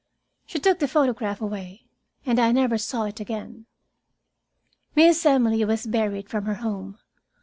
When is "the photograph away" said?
0.79-1.85